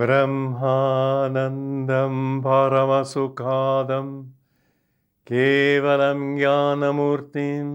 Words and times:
ब्रह्मानन्दं 0.00 2.14
परमसुखादं 2.44 4.06
केवलं 5.30 6.20
ज्ञानमूर्तिं 6.36 7.66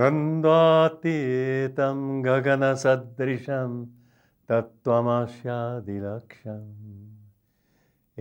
नन्दातीतं 0.00 2.02
गगनसदृशं 2.26 3.72
तत्त्वमस्यादिलक्ष्यम् 4.50 6.68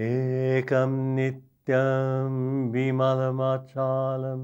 एकं 0.07 0.97
नित्यं 1.15 2.33
विमलमाचालं 2.71 4.41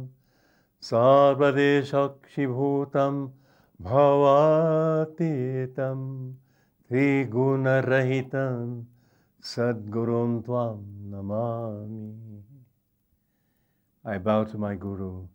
सर्वदेशक्षिभूतं 0.92 3.16
भवातीतं 3.90 6.00
त्रिगुणरहितं 6.89 8.57
सद्गुरुं 9.53 10.31
त्वां 10.47 10.77
Namami 11.13 12.41
I 14.03 14.17
bow 14.17 14.45
to 14.45 14.57
my 14.57 14.75
Guru. 14.77 15.27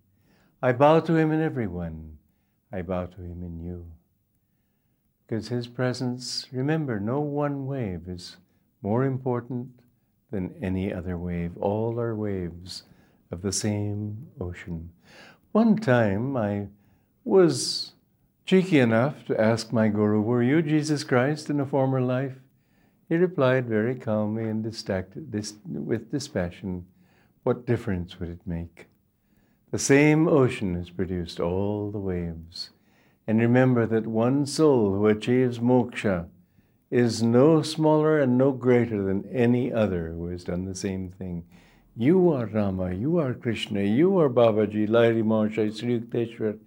I 0.62 0.72
bow 0.72 1.00
to 1.00 1.16
him 1.16 1.32
in 1.32 1.40
everyone. 1.40 2.18
I 2.72 2.82
bow 2.82 3.06
to 3.06 3.22
him 3.22 3.44
in 3.44 3.64
you. 3.64 3.86
Because 5.28 5.50
his 5.50 5.68
presence, 5.68 6.48
remember, 6.52 7.00
no 7.00 7.20
one 7.20 7.68
wave 7.68 8.08
is 8.08 8.38
more 8.82 9.04
important 9.04 9.70
than 10.32 10.56
any 10.62 10.92
other 10.92 11.18
wave. 11.18 11.56
All 11.58 12.00
are 12.00 12.16
waves 12.16 12.84
of 13.32 13.44
the 13.44 13.52
same 13.52 14.28
ocean. 14.40 14.92
One 15.52 15.78
time 15.78 16.36
I 16.36 16.68
was 17.24 17.94
cheeky 18.51 18.81
enough 18.81 19.25
to 19.25 19.41
ask 19.41 19.73
my 19.73 19.87
Guru, 19.87 20.21
Were 20.21 20.43
you 20.43 20.61
Jesus 20.61 21.05
Christ 21.05 21.51
in 21.51 21.61
a 21.61 21.65
former 21.65 22.01
life? 22.01 22.35
He 23.09 23.15
replied 23.15 23.69
very 23.69 23.95
calmly 23.95 24.43
and 24.43 24.65
with 24.65 26.11
dispassion, 26.11 26.87
What 27.45 27.65
difference 27.65 28.19
would 28.19 28.29
it 28.29 28.41
make? 28.45 28.89
The 29.71 29.79
same 29.79 30.27
ocean 30.27 30.75
has 30.75 30.91
produced 30.91 31.39
all 31.39 31.93
the 31.93 32.01
waves. 32.01 32.71
And 33.25 33.39
remember 33.39 33.87
that 33.87 34.09
one 34.09 34.47
soul 34.47 34.95
who 34.95 35.07
achieves 35.07 35.61
moksha 35.61 36.27
is 36.91 37.23
no 37.23 37.63
smaller 37.63 38.19
and 38.19 38.37
no 38.37 38.51
greater 38.51 39.01
than 39.01 39.31
any 39.33 39.73
other 39.73 40.09
who 40.09 40.27
has 40.27 40.43
done 40.43 40.65
the 40.65 40.75
same 40.75 41.09
thing. 41.09 41.45
You 41.97 42.33
are 42.33 42.47
Rama, 42.47 42.95
you 42.95 43.17
are 43.19 43.33
Krishna, 43.33 43.83
you 43.83 44.19
are 44.19 44.29
Babaji, 44.29 44.89
Lahiri 44.89 45.23
Mahasaya, 45.23 45.79
Sri 45.79 46.01
Yukteswar, 46.01 46.59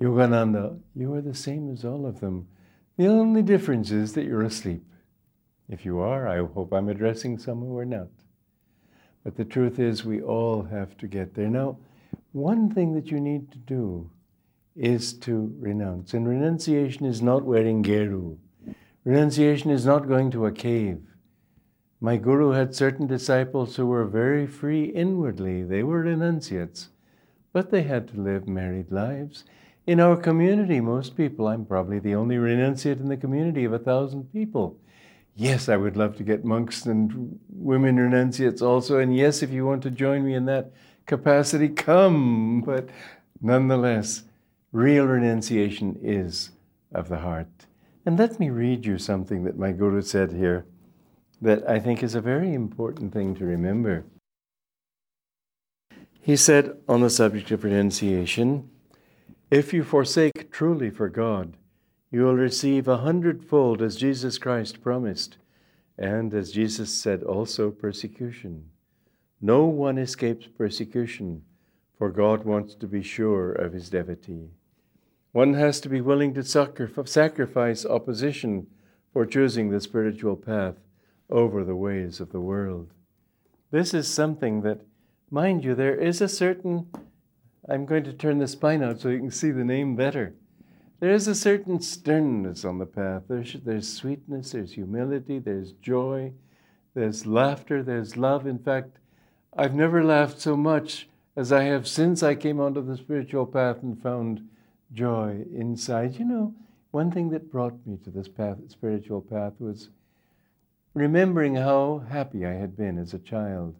Yogananda. 0.00 0.78
You 0.94 1.14
are 1.14 1.20
the 1.20 1.34
same 1.34 1.72
as 1.72 1.84
all 1.84 2.06
of 2.06 2.20
them. 2.20 2.48
The 2.96 3.06
only 3.06 3.42
difference 3.42 3.90
is 3.90 4.12
that 4.14 4.24
you're 4.24 4.42
asleep. 4.42 4.84
If 5.68 5.84
you 5.84 5.98
are, 6.00 6.28
I 6.28 6.44
hope 6.44 6.72
I'm 6.72 6.88
addressing 6.88 7.38
some 7.38 7.60
who 7.60 7.76
are 7.78 7.84
not. 7.84 8.08
But 9.24 9.36
the 9.36 9.44
truth 9.44 9.78
is, 9.78 10.04
we 10.04 10.20
all 10.20 10.62
have 10.62 10.96
to 10.98 11.06
get 11.06 11.34
there. 11.34 11.48
Now, 11.48 11.78
one 12.32 12.70
thing 12.70 12.94
that 12.94 13.10
you 13.10 13.20
need 13.20 13.50
to 13.52 13.58
do 13.58 14.10
is 14.76 15.14
to 15.14 15.54
renounce. 15.58 16.14
And 16.14 16.28
renunciation 16.28 17.06
is 17.06 17.22
not 17.22 17.44
wearing 17.44 17.82
geru. 17.82 18.36
Renunciation 19.04 19.70
is 19.70 19.86
not 19.86 20.08
going 20.08 20.30
to 20.32 20.46
a 20.46 20.52
cave. 20.52 21.00
My 22.00 22.16
guru 22.16 22.50
had 22.50 22.74
certain 22.74 23.06
disciples 23.06 23.76
who 23.76 23.86
were 23.86 24.04
very 24.04 24.46
free 24.46 24.84
inwardly. 24.84 25.62
They 25.62 25.82
were 25.82 26.00
renunciates, 26.00 26.90
but 27.52 27.70
they 27.70 27.82
had 27.82 28.08
to 28.08 28.20
live 28.20 28.46
married 28.46 28.90
lives. 28.90 29.44
In 29.86 30.00
our 30.00 30.16
community, 30.16 30.80
most 30.80 31.14
people, 31.14 31.46
I'm 31.46 31.66
probably 31.66 31.98
the 31.98 32.14
only 32.14 32.36
renunciate 32.36 33.00
in 33.00 33.08
the 33.08 33.18
community 33.18 33.64
of 33.64 33.74
a 33.74 33.78
thousand 33.78 34.32
people. 34.32 34.78
Yes, 35.36 35.68
I 35.68 35.76
would 35.76 35.96
love 35.96 36.16
to 36.16 36.22
get 36.22 36.44
monks 36.44 36.86
and 36.86 37.38
women 37.50 37.96
renunciates 37.96 38.62
also. 38.62 38.98
And 38.98 39.14
yes, 39.14 39.42
if 39.42 39.50
you 39.50 39.66
want 39.66 39.82
to 39.82 39.90
join 39.90 40.24
me 40.24 40.34
in 40.34 40.46
that 40.46 40.72
capacity, 41.06 41.68
come. 41.68 42.62
But 42.62 42.88
nonetheless, 43.42 44.22
real 44.72 45.04
renunciation 45.04 45.98
is 46.02 46.50
of 46.94 47.10
the 47.10 47.18
heart. 47.18 47.66
And 48.06 48.18
let 48.18 48.40
me 48.40 48.48
read 48.48 48.86
you 48.86 48.96
something 48.96 49.44
that 49.44 49.58
my 49.58 49.72
Guru 49.72 50.00
said 50.00 50.32
here 50.32 50.64
that 51.42 51.68
I 51.68 51.78
think 51.78 52.02
is 52.02 52.14
a 52.14 52.20
very 52.22 52.54
important 52.54 53.12
thing 53.12 53.34
to 53.34 53.44
remember. 53.44 54.04
He 56.22 56.36
said 56.36 56.78
on 56.88 57.02
the 57.02 57.10
subject 57.10 57.50
of 57.50 57.64
renunciation 57.64 58.70
if 59.50 59.72
you 59.72 59.84
forsake 59.84 60.50
truly 60.50 60.90
for 60.90 61.08
God, 61.08 61.56
you 62.10 62.22
will 62.22 62.36
receive 62.36 62.86
a 62.86 62.98
hundredfold 62.98 63.82
as 63.82 63.96
Jesus 63.96 64.38
Christ 64.38 64.80
promised, 64.80 65.36
and 65.98 66.32
as 66.32 66.52
Jesus 66.52 66.92
said 66.92 67.22
also, 67.22 67.70
persecution. 67.70 68.70
No 69.40 69.64
one 69.64 69.98
escapes 69.98 70.46
persecution, 70.46 71.42
for 71.98 72.10
God 72.10 72.44
wants 72.44 72.74
to 72.76 72.86
be 72.86 73.02
sure 73.02 73.52
of 73.52 73.72
his 73.72 73.90
devotee. 73.90 74.50
One 75.32 75.54
has 75.54 75.80
to 75.80 75.88
be 75.88 76.00
willing 76.00 76.34
to 76.34 76.44
sacrifice 76.44 77.84
opposition 77.84 78.68
for 79.12 79.26
choosing 79.26 79.70
the 79.70 79.80
spiritual 79.80 80.36
path 80.36 80.76
over 81.28 81.64
the 81.64 81.76
ways 81.76 82.20
of 82.20 82.30
the 82.30 82.40
world. 82.40 82.92
This 83.70 83.92
is 83.92 84.06
something 84.06 84.62
that, 84.62 84.80
mind 85.30 85.64
you, 85.64 85.74
there 85.74 85.96
is 85.96 86.20
a 86.20 86.28
certain, 86.28 86.86
I'm 87.68 87.86
going 87.86 88.04
to 88.04 88.12
turn 88.12 88.38
the 88.38 88.48
spine 88.48 88.82
out 88.82 89.00
so 89.00 89.08
you 89.08 89.18
can 89.18 89.30
see 89.30 89.50
the 89.50 89.64
name 89.64 89.96
better. 89.96 90.34
There 91.00 91.12
is 91.12 91.26
a 91.28 91.34
certain 91.34 91.80
sternness 91.80 92.64
on 92.64 92.78
the 92.78 92.86
path. 92.86 93.22
There's, 93.28 93.54
there's 93.64 93.90
sweetness, 93.90 94.52
there's 94.52 94.72
humility, 94.72 95.38
there's 95.38 95.72
joy, 95.72 96.32
there's 96.94 97.26
laughter, 97.26 97.82
there's 97.82 98.16
love. 98.16 98.46
In 98.46 98.58
fact, 98.58 98.98
I've 99.56 99.74
never 99.74 100.04
laughed 100.04 100.40
so 100.40 100.56
much 100.56 101.08
as 101.36 101.52
I 101.52 101.64
have 101.64 101.88
since 101.88 102.22
I 102.22 102.34
came 102.34 102.60
onto 102.60 102.84
the 102.84 102.96
spiritual 102.96 103.46
path 103.46 103.82
and 103.82 104.00
found 104.00 104.48
joy 104.92 105.44
inside. 105.54 106.18
You 106.18 106.26
know, 106.26 106.54
one 106.90 107.10
thing 107.10 107.30
that 107.30 107.50
brought 107.50 107.86
me 107.86 107.98
to 108.04 108.10
this 108.10 108.28
path, 108.28 108.58
spiritual 108.68 109.20
path 109.20 109.54
was 109.58 109.88
remembering 110.92 111.56
how 111.56 112.04
happy 112.08 112.46
I 112.46 112.52
had 112.52 112.76
been 112.76 112.98
as 112.98 113.14
a 113.14 113.18
child, 113.18 113.74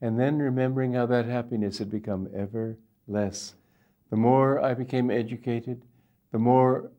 and 0.00 0.18
then 0.18 0.38
remembering 0.38 0.94
how 0.94 1.06
that 1.06 1.26
happiness 1.26 1.78
had 1.78 1.90
become 1.90 2.28
ever 2.34 2.76
less. 3.08 3.54
The 4.10 4.16
more 4.16 4.60
I 4.60 4.74
became 4.74 5.10
educated, 5.10 5.82
the 6.32 6.38
more 6.38 6.90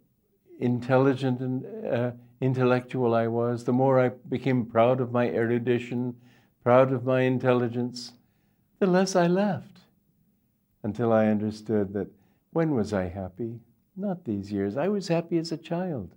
intelligent 0.60 1.40
and 1.40 1.86
uh, 1.86 2.12
intellectual 2.42 3.14
I 3.14 3.28
was, 3.28 3.64
the 3.64 3.74
more 3.74 4.00
I 4.00 4.10
became 4.30 4.66
proud 4.66 5.00
of 5.00 5.12
my 5.12 5.30
erudition, 5.30 6.16
proud 6.64 6.92
of 6.92 7.06
my 7.06 7.22
intelligence, 7.22 8.14
the 8.80 8.88
less 8.88 9.16
I 9.16 9.28
laughed. 9.28 9.80
Until 10.84 11.14
I 11.14 11.28
understood 11.28 11.94
that 11.94 12.08
when 12.52 12.76
was 12.76 12.94
I 12.94 13.10
happy? 13.10 13.60
Not 13.96 14.26
these 14.26 14.52
years. 14.52 14.76
I 14.76 14.88
was 14.90 15.08
happy 15.08 15.38
as 15.38 15.52
a 15.52 15.58
child. 15.58 16.16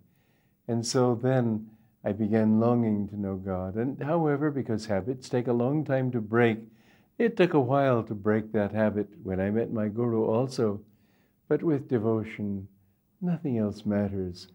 And 0.66 0.84
so 0.84 1.14
then 1.14 1.70
I 2.04 2.12
began 2.12 2.60
longing 2.60 3.08
to 3.08 3.20
know 3.20 3.36
God. 3.36 3.76
And 3.76 4.02
however, 4.02 4.50
because 4.50 4.86
habits 4.86 5.28
take 5.28 5.46
a 5.46 5.52
long 5.52 5.84
time 5.84 6.10
to 6.12 6.20
break, 6.20 6.58
it 7.18 7.36
took 7.36 7.54
a 7.54 7.60
while 7.60 8.02
to 8.02 8.14
break 8.14 8.52
that 8.52 8.72
habit 8.72 9.08
when 9.22 9.40
I 9.40 9.50
met 9.50 9.72
my 9.72 9.88
Guru 9.88 10.24
also. 10.24 10.80
But 11.48 11.62
with 11.62 11.88
devotion, 11.88 12.68
nothing 13.20 13.58
else 13.58 13.86
matters. 13.86 14.48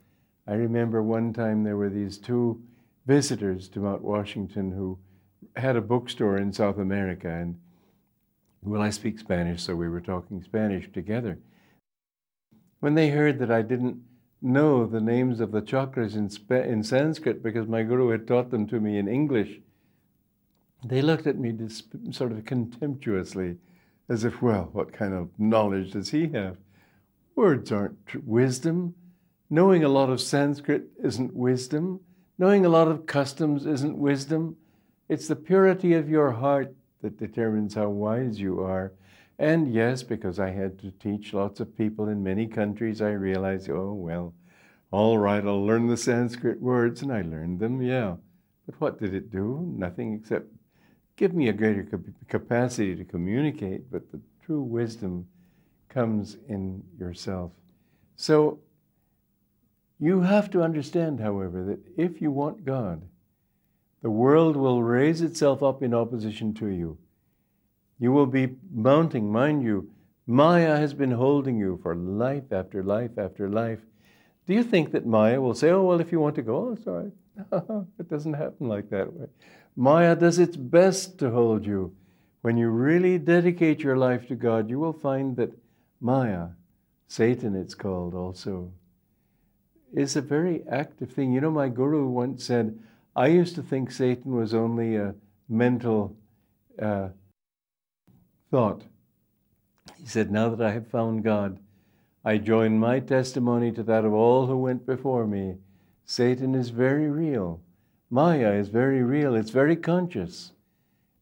I 0.47 0.53
remember 0.53 1.01
one 1.01 1.33
time 1.33 1.63
there 1.63 1.77
were 1.77 1.89
these 1.89 2.17
two 2.17 2.61
visitors 3.05 3.67
to 3.69 3.79
Mount 3.79 4.01
Washington 4.01 4.71
who 4.71 4.99
had 5.55 5.75
a 5.75 5.81
bookstore 5.81 6.37
in 6.37 6.53
South 6.53 6.77
America. 6.77 7.29
And 7.29 7.59
well, 8.61 8.81
I 8.81 8.89
speak 8.89 9.19
Spanish, 9.19 9.63
so 9.63 9.75
we 9.75 9.89
were 9.89 10.01
talking 10.01 10.43
Spanish 10.43 10.91
together. 10.91 11.39
When 12.79 12.95
they 12.95 13.09
heard 13.09 13.39
that 13.39 13.51
I 13.51 13.61
didn't 13.61 14.01
know 14.41 14.85
the 14.85 15.01
names 15.01 15.39
of 15.39 15.51
the 15.51 15.61
chakras 15.61 16.15
in, 16.15 16.29
Sp- 16.29 16.65
in 16.65 16.83
Sanskrit 16.83 17.43
because 17.43 17.67
my 17.67 17.83
guru 17.83 18.09
had 18.09 18.27
taught 18.27 18.51
them 18.51 18.67
to 18.67 18.79
me 18.79 18.97
in 18.97 19.07
English, 19.07 19.59
they 20.83 21.01
looked 21.01 21.27
at 21.27 21.37
me 21.37 21.55
sort 22.11 22.31
of 22.31 22.45
contemptuously, 22.45 23.57
as 24.09 24.23
if, 24.23 24.41
well, 24.41 24.69
what 24.73 24.91
kind 24.91 25.13
of 25.13 25.29
knowledge 25.37 25.91
does 25.91 26.09
he 26.09 26.27
have? 26.29 26.57
Words 27.35 27.71
aren't 27.71 28.25
wisdom. 28.25 28.95
Knowing 29.49 29.83
a 29.83 29.89
lot 29.89 30.09
of 30.09 30.21
Sanskrit 30.21 30.83
isn't 31.03 31.35
wisdom. 31.35 31.99
Knowing 32.37 32.65
a 32.65 32.69
lot 32.69 32.87
of 32.87 33.05
customs 33.05 33.65
isn't 33.65 33.97
wisdom. 33.97 34.55
It's 35.09 35.27
the 35.27 35.35
purity 35.35 35.93
of 35.93 36.09
your 36.09 36.31
heart 36.31 36.73
that 37.01 37.19
determines 37.19 37.75
how 37.75 37.89
wise 37.89 38.39
you 38.39 38.61
are. 38.61 38.93
And 39.39 39.73
yes, 39.73 40.03
because 40.03 40.39
I 40.39 40.51
had 40.51 40.79
to 40.79 40.91
teach 40.91 41.33
lots 41.33 41.59
of 41.59 41.77
people 41.77 42.09
in 42.09 42.23
many 42.23 42.47
countries, 42.47 43.01
I 43.01 43.11
realized, 43.11 43.69
oh, 43.69 43.93
well, 43.93 44.33
all 44.91 45.17
right, 45.17 45.43
I'll 45.45 45.65
learn 45.65 45.87
the 45.87 45.97
Sanskrit 45.97 46.61
words, 46.61 47.01
and 47.01 47.11
I 47.11 47.21
learned 47.21 47.59
them, 47.59 47.81
yeah. 47.81 48.15
But 48.65 48.79
what 48.79 48.99
did 48.99 49.13
it 49.13 49.31
do? 49.31 49.73
Nothing 49.75 50.13
except 50.13 50.47
give 51.15 51.33
me 51.33 51.49
a 51.49 51.53
greater 51.53 51.87
capacity 52.27 52.95
to 52.95 53.03
communicate, 53.05 53.91
but 53.91 54.11
the 54.11 54.19
true 54.45 54.61
wisdom 54.61 55.27
comes 55.89 56.37
in 56.47 56.83
yourself. 56.99 57.51
So 58.15 58.59
you 59.99 60.21
have 60.21 60.49
to 60.51 60.63
understand, 60.63 61.19
however, 61.19 61.63
that 61.65 61.79
if 61.97 62.21
you 62.21 62.31
want 62.31 62.65
God, 62.65 63.01
The 64.01 64.09
world 64.09 64.55
will 64.55 64.81
raise 64.81 65.21
itself 65.21 65.61
up 65.61 65.83
in 65.83 65.93
opposition 65.93 66.53
to 66.55 66.67
you. 66.67 66.97
You 67.99 68.11
will 68.11 68.25
be 68.25 68.55
mounting, 68.73 69.31
mind 69.31 69.63
you, 69.63 69.91
Maya 70.25 70.75
has 70.77 70.93
been 70.93 71.11
holding 71.11 71.57
you 71.57 71.79
for 71.83 71.95
life 71.95 72.51
after 72.51 72.83
life 72.83 73.17
after 73.17 73.47
life. 73.49 73.79
Do 74.47 74.53
you 74.53 74.63
think 74.63 74.91
that 74.91 75.05
Maya 75.05 75.39
will 75.39 75.53
say, 75.53 75.69
oh, 75.69 75.83
well, 75.83 76.01
if 76.01 76.11
you 76.11 76.19
want 76.19 76.35
to 76.35 76.41
go, 76.41 76.69
oh, 76.69 76.71
it's 76.73 76.87
all 76.87 77.03
right? 77.03 77.85
it 77.99 78.09
doesn't 78.09 78.33
happen 78.33 78.67
like 78.67 78.89
that 78.89 79.13
way. 79.13 79.27
Maya 79.75 80.15
does 80.15 80.39
its 80.39 80.57
best 80.57 81.17
to 81.19 81.31
hold 81.31 81.65
you. 81.65 81.95
When 82.41 82.57
you 82.57 82.69
really 82.69 83.17
dedicate 83.17 83.81
your 83.81 83.97
life 83.97 84.27
to 84.27 84.35
God, 84.35 84.69
you 84.69 84.79
will 84.79 84.93
find 84.93 85.35
that 85.37 85.57
Maya, 85.99 86.49
Satan 87.07 87.55
it's 87.55 87.75
called 87.75 88.13
also, 88.13 88.71
is 89.93 90.15
a 90.15 90.21
very 90.21 90.63
active 90.69 91.11
thing. 91.11 91.33
You 91.33 91.41
know, 91.41 91.51
my 91.51 91.69
guru 91.69 92.07
once 92.07 92.43
said, 92.43 92.79
I 93.15 93.27
used 93.27 93.55
to 93.55 93.63
think 93.63 93.91
Satan 93.91 94.35
was 94.35 94.53
only 94.53 94.95
a 94.95 95.15
mental 95.47 96.15
uh, 96.81 97.09
thought. 98.49 98.83
He 99.97 100.07
said, 100.07 100.31
Now 100.31 100.49
that 100.49 100.65
I 100.65 100.71
have 100.71 100.87
found 100.87 101.23
God, 101.23 101.59
I 102.23 102.37
join 102.37 102.79
my 102.79 102.99
testimony 102.99 103.71
to 103.73 103.83
that 103.83 104.05
of 104.05 104.13
all 104.13 104.47
who 104.47 104.57
went 104.57 104.85
before 104.85 105.27
me. 105.27 105.55
Satan 106.05 106.55
is 106.55 106.69
very 106.69 107.09
real. 107.09 107.61
Maya 108.11 108.51
is 108.51 108.67
very 108.67 109.01
real. 109.01 109.33
It's 109.35 109.51
very 109.51 109.77
conscious. 109.77 110.51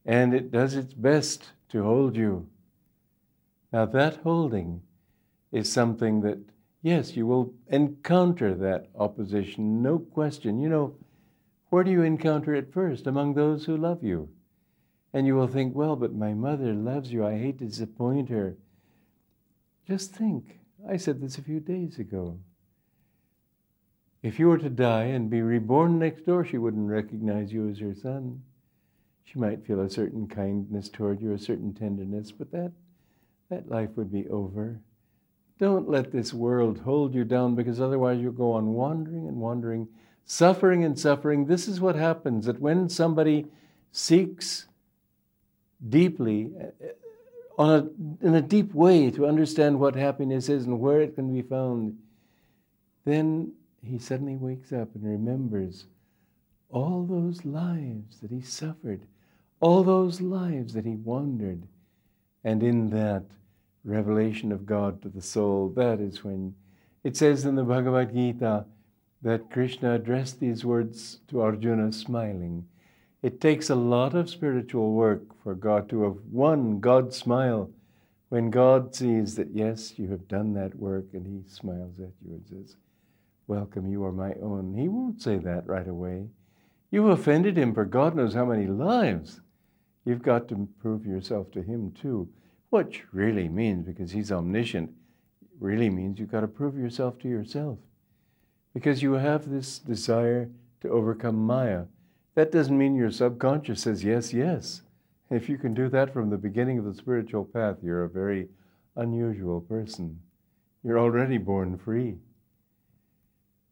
And 0.05 0.33
it 0.33 0.51
does 0.51 0.75
its 0.75 0.93
best 0.93 1.49
to 1.69 1.83
hold 1.83 2.15
you. 2.15 2.47
Now, 3.71 3.85
that 3.85 4.17
holding 4.23 4.81
is 5.51 5.71
something 5.71 6.21
that, 6.21 6.39
yes, 6.81 7.15
you 7.15 7.27
will 7.27 7.53
encounter 7.67 8.55
that 8.55 8.87
opposition, 8.97 9.83
no 9.83 9.99
question. 9.99 10.59
You 10.59 10.69
know, 10.69 10.95
where 11.69 11.83
do 11.83 11.91
you 11.91 12.01
encounter 12.01 12.55
it 12.55 12.73
first? 12.73 13.05
Among 13.05 13.35
those 13.35 13.65
who 13.65 13.77
love 13.77 14.03
you. 14.03 14.27
And 15.13 15.27
you 15.27 15.35
will 15.35 15.47
think, 15.47 15.75
well, 15.75 15.95
but 15.95 16.13
my 16.13 16.33
mother 16.33 16.73
loves 16.73 17.11
you. 17.11 17.23
I 17.25 17.37
hate 17.37 17.59
to 17.59 17.65
disappoint 17.65 18.29
her. 18.29 18.55
Just 19.87 20.13
think. 20.13 20.59
I 20.87 20.97
said 20.97 21.21
this 21.21 21.37
a 21.37 21.43
few 21.43 21.59
days 21.59 21.99
ago. 21.99 22.39
If 24.21 24.37
you 24.37 24.47
were 24.47 24.57
to 24.57 24.69
die 24.69 25.05
and 25.05 25.29
be 25.29 25.41
reborn 25.41 25.97
next 25.97 26.25
door, 26.25 26.43
she 26.43 26.57
wouldn't 26.57 26.89
recognize 26.89 27.53
you 27.53 27.69
as 27.69 27.79
her 27.79 27.95
son. 27.95 28.41
She 29.23 29.39
might 29.39 29.65
feel 29.65 29.81
a 29.81 29.89
certain 29.89 30.27
kindness 30.27 30.89
toward 30.89 31.21
you, 31.21 31.33
a 31.33 31.39
certain 31.39 31.73
tenderness, 31.73 32.31
but 32.31 32.51
that, 32.51 32.71
that 33.49 33.69
life 33.69 33.91
would 33.95 34.11
be 34.11 34.27
over. 34.27 34.79
Don't 35.59 35.89
let 35.89 36.11
this 36.11 36.33
world 36.33 36.79
hold 36.79 37.13
you 37.13 37.23
down 37.23 37.55
because 37.55 37.79
otherwise 37.79 38.19
you'll 38.19 38.31
go 38.31 38.51
on 38.51 38.73
wandering 38.73 39.27
and 39.27 39.37
wandering 39.37 39.87
suffering 40.25 40.83
and 40.83 40.97
suffering. 40.97 41.45
This 41.45 41.67
is 41.67 41.81
what 41.81 41.95
happens 41.95 42.45
that 42.45 42.59
when 42.59 42.87
somebody 42.87 43.47
seeks 43.91 44.67
deeply, 45.87 46.51
uh, 46.59 46.87
on 47.57 47.69
a, 47.69 48.25
in 48.25 48.35
a 48.35 48.41
deep 48.41 48.73
way, 48.73 49.11
to 49.11 49.25
understand 49.25 49.79
what 49.79 49.95
happiness 49.95 50.47
is 50.47 50.65
and 50.65 50.79
where 50.79 51.01
it 51.01 51.15
can 51.15 51.33
be 51.33 51.41
found, 51.41 51.97
then 53.05 53.51
he 53.83 53.97
suddenly 53.97 54.35
wakes 54.35 54.71
up 54.71 54.93
and 54.95 55.03
remembers 55.03 55.85
all 56.69 57.05
those 57.05 57.45
lives 57.45 58.19
that 58.19 58.31
he 58.31 58.41
suffered, 58.41 59.01
all 59.59 59.83
those 59.83 60.21
lives 60.21 60.73
that 60.73 60.85
he 60.85 60.95
wandered. 60.95 61.63
And 62.43 62.63
in 62.63 62.89
that 62.91 63.23
revelation 63.83 64.51
of 64.51 64.65
God 64.65 65.01
to 65.01 65.09
the 65.09 65.21
soul, 65.21 65.69
that 65.75 65.99
is 65.99 66.23
when 66.23 66.55
it 67.03 67.17
says 67.17 67.45
in 67.45 67.55
the 67.55 67.63
Bhagavad 67.63 68.13
Gita, 68.13 68.65
that 69.21 69.51
Krishna 69.51 69.95
addressed 69.95 70.39
these 70.39 70.63
words 70.63 71.19
to 71.27 71.41
Arjuna 71.41 71.91
smiling. 71.91 72.65
It 73.21 73.41
takes 73.41 73.69
a 73.69 73.75
lot 73.75 74.15
of 74.15 74.29
spiritual 74.29 74.93
work 74.93 75.21
for 75.43 75.55
God 75.55 75.89
to 75.89 76.03
have 76.03 76.17
won 76.31 76.79
God's 76.79 77.17
smile 77.17 77.69
when 78.29 78.49
God 78.49 78.95
sees 78.95 79.35
that, 79.35 79.49
yes, 79.51 79.97
you 79.97 80.07
have 80.09 80.27
done 80.27 80.53
that 80.53 80.75
work, 80.75 81.05
and 81.13 81.25
He 81.25 81.49
smiles 81.51 81.99
at 81.99 82.13
you 82.25 82.33
and 82.33 82.45
says, 82.47 82.75
Welcome, 83.49 83.87
you 83.87 84.03
are 84.03 84.11
my 84.11 84.35
own. 84.43 84.75
He 84.77 84.87
won't 84.87 85.23
say 85.23 85.39
that 85.39 85.65
right 85.65 85.87
away. 85.87 86.27
You've 86.91 87.09
offended 87.09 87.57
Him 87.57 87.73
for 87.73 87.83
God 87.83 88.15
knows 88.15 88.35
how 88.35 88.45
many 88.45 88.67
lives. 88.67 89.41
You've 90.05 90.21
got 90.21 90.47
to 90.49 90.69
prove 90.79 91.03
yourself 91.03 91.49
to 91.53 91.63
Him 91.63 91.91
too, 91.99 92.29
which 92.69 93.05
really 93.11 93.49
means, 93.49 93.87
because 93.87 94.11
He's 94.11 94.31
omniscient, 94.31 94.91
really 95.59 95.89
means 95.89 96.19
you've 96.19 96.31
got 96.31 96.41
to 96.41 96.47
prove 96.47 96.77
yourself 96.77 97.17
to 97.21 97.27
yourself 97.27 97.79
because 98.75 99.01
you 99.01 99.13
have 99.13 99.49
this 99.49 99.79
desire 99.79 100.51
to 100.81 100.89
overcome 100.89 101.35
Maya. 101.35 101.85
That 102.35 102.51
doesn't 102.51 102.77
mean 102.77 102.95
your 102.95 103.09
subconscious 103.09 103.81
says 103.81 104.03
yes, 104.03 104.31
yes. 104.31 104.83
If 105.31 105.49
you 105.49 105.57
can 105.57 105.73
do 105.73 105.89
that 105.89 106.13
from 106.13 106.29
the 106.29 106.37
beginning 106.37 106.77
of 106.77 106.85
the 106.85 106.93
spiritual 106.93 107.45
path, 107.45 107.77
you're 107.81 108.03
a 108.03 108.09
very 108.09 108.49
unusual 108.95 109.59
person. 109.59 110.19
You're 110.83 110.99
already 110.99 111.39
born 111.39 111.79
free. 111.79 112.19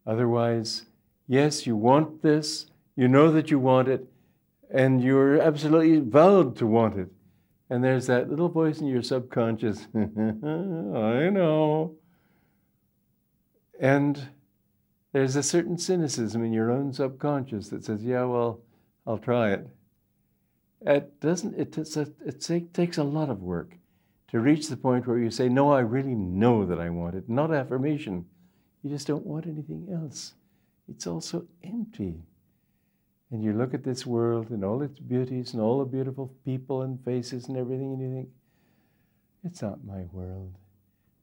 Otherwise, 0.08 0.86
yes, 1.28 1.68
you 1.68 1.76
want 1.76 2.22
this, 2.24 2.68
you 2.96 3.10
know 3.10 3.30
that 3.32 3.52
you 3.52 3.60
want 3.60 3.90
it, 3.90 4.08
and 4.74 5.04
you're 5.04 5.40
absolutely 5.42 6.00
vowed 6.00 6.56
to 6.56 6.66
want 6.66 6.98
it. 6.98 7.10
And 7.70 7.84
there's 7.84 8.08
that 8.08 8.30
little 8.30 8.48
voice 8.48 8.80
in 8.80 8.88
your 8.88 9.04
subconscious, 9.04 9.88
I 9.96 11.30
know. 11.30 11.96
And 13.80 14.30
there's 15.12 15.36
a 15.36 15.44
certain 15.44 15.78
cynicism 15.78 16.44
in 16.46 16.54
your 16.54 16.72
own 16.72 16.94
subconscious 16.94 17.68
that 17.70 17.84
says, 17.84 18.02
yeah, 18.02 18.24
well, 18.24 18.62
I'll 19.06 19.18
try 19.18 19.52
it. 19.52 19.68
It 20.86 21.20
doesn't, 21.20 21.60
it, 21.60 21.78
a, 21.98 22.08
it 22.26 22.74
takes 22.74 22.98
a 22.98 23.04
lot 23.04 23.30
of 23.30 23.42
work 23.42 23.76
to 24.30 24.40
reach 24.40 24.70
the 24.70 24.78
point 24.78 25.06
where 25.06 25.18
you 25.18 25.32
say, 25.32 25.50
no, 25.50 25.72
I 25.72 25.82
really 25.82 26.16
know 26.16 26.66
that 26.66 26.80
I 26.80 26.90
want 26.90 27.16
it. 27.16 27.28
Not 27.28 27.54
affirmation. 27.54 28.26
You 28.84 28.90
just 28.90 29.08
don't 29.08 29.26
want 29.26 29.46
anything 29.46 29.88
else. 29.92 30.34
It's 30.90 31.08
also 31.08 31.46
empty. 31.64 32.16
And 33.32 33.44
you 33.44 33.54
look 33.54 33.74
at 33.74 33.84
this 33.84 34.06
world 34.06 34.52
and 34.52 34.64
all 34.64 34.82
its 34.82 35.00
beauties 35.00 35.54
and 35.54 35.62
all 35.62 35.80
the 35.80 35.86
beautiful 35.86 36.34
people 36.46 36.84
and 36.84 37.04
faces 37.04 37.48
and 37.48 37.58
everything, 37.58 37.94
and 37.94 38.02
you 38.02 38.14
think, 38.14 38.30
it's 39.44 39.62
not 39.62 39.84
my 39.86 40.06
world. 40.12 40.54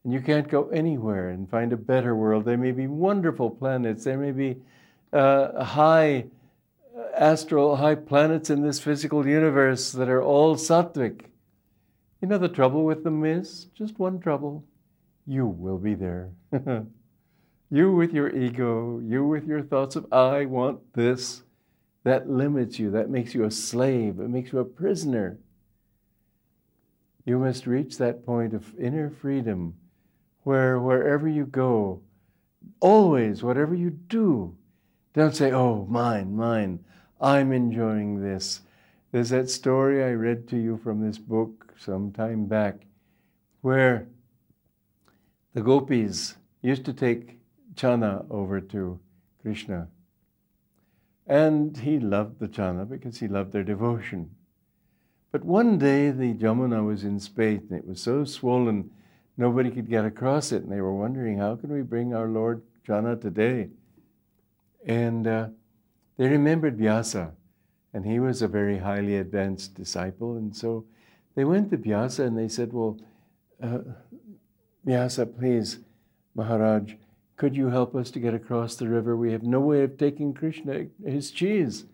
And 0.04 0.12
you 0.12 0.20
can't 0.20 0.48
go 0.48 0.68
anywhere 0.68 1.30
and 1.30 1.48
find 1.48 1.72
a 1.72 1.78
better 1.78 2.14
world. 2.14 2.44
There 2.44 2.58
may 2.58 2.72
be 2.72 2.86
wonderful 2.86 3.50
planets. 3.50 4.04
There 4.04 4.18
may 4.18 4.32
be 4.32 4.56
uh, 5.12 5.64
high 5.64 6.26
uh, 6.96 7.16
astral, 7.16 7.76
high 7.76 7.94
planets 7.94 8.50
in 8.50 8.62
this 8.62 8.80
physical 8.80 9.26
universe 9.26 9.92
that 9.92 10.10
are 10.10 10.22
all 10.22 10.56
sattvic. 10.56 11.22
You 12.20 12.28
know 12.28 12.38
the 12.38 12.48
trouble 12.48 12.84
with 12.84 13.02
them 13.02 13.24
is 13.24 13.66
just 13.74 13.98
one 13.98 14.20
trouble. 14.20 14.64
You 15.26 15.46
will 15.46 15.78
be 15.78 15.94
there. 15.94 16.30
you 17.74 17.90
with 17.90 18.12
your 18.12 18.30
ego, 18.30 19.00
you 19.00 19.26
with 19.26 19.48
your 19.48 19.60
thoughts 19.60 19.96
of, 19.96 20.06
I 20.12 20.44
want 20.44 20.92
this. 20.92 21.42
That 22.04 22.30
limits 22.30 22.78
you. 22.78 22.92
That 22.92 23.10
makes 23.10 23.34
you 23.34 23.44
a 23.44 23.50
slave. 23.50 24.20
It 24.20 24.28
makes 24.28 24.52
you 24.52 24.60
a 24.60 24.64
prisoner. 24.64 25.38
You 27.24 27.40
must 27.40 27.66
reach 27.66 27.98
that 27.98 28.24
point 28.24 28.54
of 28.54 28.78
inner 28.78 29.10
freedom 29.10 29.74
where 30.44 30.78
wherever 30.78 31.26
you 31.26 31.46
go, 31.46 32.00
always, 32.78 33.42
whatever 33.42 33.74
you 33.74 33.90
do, 33.90 34.54
don't 35.12 35.34
say, 35.34 35.50
oh, 35.50 35.84
mine, 35.86 36.36
mine, 36.36 36.78
I'm 37.20 37.50
enjoying 37.50 38.22
this. 38.22 38.60
There's 39.10 39.30
that 39.30 39.50
story 39.50 40.04
I 40.04 40.10
read 40.10 40.46
to 40.48 40.56
you 40.56 40.76
from 40.76 41.00
this 41.00 41.18
book 41.18 41.74
some 41.76 42.12
time 42.12 42.46
back 42.46 42.86
where 43.62 44.06
the 45.54 45.62
gopis 45.62 46.36
used 46.62 46.84
to 46.84 46.92
take 46.92 47.38
chana 47.76 48.24
over 48.30 48.60
to 48.60 48.98
Krishna. 49.42 49.88
And 51.26 51.76
he 51.76 51.98
loved 51.98 52.38
the 52.38 52.48
chana 52.48 52.88
because 52.88 53.18
he 53.18 53.28
loved 53.28 53.52
their 53.52 53.64
devotion. 53.64 54.30
But 55.32 55.44
one 55.44 55.78
day 55.78 56.10
the 56.10 56.34
Jamuna 56.34 56.86
was 56.86 57.02
in 57.02 57.18
spate 57.18 57.62
and 57.68 57.78
it 57.78 57.86
was 57.86 58.00
so 58.00 58.24
swollen 58.24 58.90
nobody 59.36 59.70
could 59.70 59.88
get 59.88 60.04
across 60.04 60.52
it, 60.52 60.62
and 60.62 60.70
they 60.70 60.80
were 60.80 60.94
wondering 60.94 61.38
how 61.38 61.56
can 61.56 61.72
we 61.72 61.82
bring 61.82 62.14
our 62.14 62.28
Lord 62.28 62.62
Chana 62.86 63.20
today. 63.20 63.68
And 64.86 65.26
uh, 65.26 65.48
they 66.16 66.28
remembered 66.28 66.78
Vyasa, 66.78 67.32
and 67.92 68.04
he 68.04 68.20
was 68.20 68.42
a 68.42 68.48
very 68.48 68.78
highly 68.78 69.16
advanced 69.16 69.74
disciple, 69.74 70.36
and 70.36 70.54
so 70.54 70.84
they 71.34 71.44
went 71.44 71.70
to 71.70 71.76
Vyasa 71.76 72.24
and 72.24 72.38
they 72.38 72.48
said, 72.48 72.72
"Well, 72.72 72.98
uh, 73.62 73.78
Vyasa, 74.84 75.26
please, 75.26 75.78
Maharaj." 76.34 76.94
Could 77.36 77.56
you 77.56 77.68
help 77.68 77.94
us 77.94 78.10
to 78.12 78.20
get 78.20 78.34
across 78.34 78.76
the 78.76 78.88
river? 78.88 79.16
We 79.16 79.32
have 79.32 79.42
no 79.42 79.60
way 79.60 79.82
of 79.82 79.98
taking 79.98 80.34
Krishna 80.34 80.86
his 81.04 81.30
cheese. 81.30 81.84